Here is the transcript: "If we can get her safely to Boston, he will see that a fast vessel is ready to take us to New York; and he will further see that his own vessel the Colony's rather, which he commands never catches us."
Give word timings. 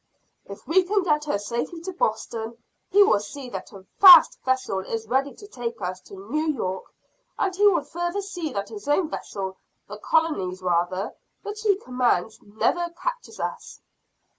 "If 0.45 0.65
we 0.65 0.81
can 0.83 1.03
get 1.03 1.25
her 1.25 1.37
safely 1.37 1.79
to 1.81 1.93
Boston, 1.93 2.57
he 2.89 3.03
will 3.03 3.19
see 3.19 3.51
that 3.51 3.71
a 3.71 3.85
fast 3.99 4.39
vessel 4.43 4.79
is 4.79 5.05
ready 5.07 5.31
to 5.35 5.47
take 5.47 5.79
us 5.79 6.01
to 6.07 6.15
New 6.15 6.47
York; 6.51 6.85
and 7.37 7.55
he 7.55 7.67
will 7.67 7.83
further 7.83 8.23
see 8.23 8.51
that 8.51 8.69
his 8.69 8.87
own 8.87 9.09
vessel 9.09 9.57
the 9.87 9.99
Colony's 9.99 10.63
rather, 10.63 11.13
which 11.43 11.61
he 11.61 11.75
commands 11.75 12.41
never 12.41 12.89
catches 12.99 13.39
us." 13.39 13.79